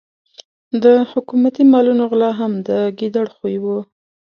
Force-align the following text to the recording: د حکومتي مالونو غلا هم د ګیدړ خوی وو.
د 0.83 0.85
حکومتي 1.11 1.63
مالونو 1.71 2.03
غلا 2.11 2.31
هم 2.39 2.53
د 2.67 2.69
ګیدړ 2.99 3.25
خوی 3.35 3.55
وو. 3.63 3.77